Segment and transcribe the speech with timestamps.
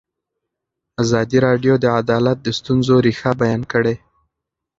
[1.03, 3.95] ازادي راډیو د عدالت د ستونزو رېښه بیان کړې.